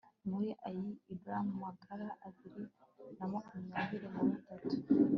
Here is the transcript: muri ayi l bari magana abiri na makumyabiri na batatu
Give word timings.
muri 0.29 0.49
ayi 0.67 0.87
l 1.07 1.09
bari 1.23 1.51
magana 1.63 2.07
abiri 2.27 2.63
na 3.17 3.25
makumyabiri 3.31 4.07
na 4.13 4.21
batatu 4.29 4.67